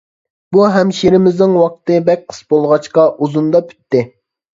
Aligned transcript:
بۇ 0.55 0.61
ھەمشىرىمىزنىڭ 0.75 1.53
ۋاقتى 1.63 1.97
بەك 2.07 2.23
قىس 2.31 2.39
بولغاچقا 2.55 3.05
ئۇزۇندا 3.27 3.63
پۈتتى. 3.69 4.03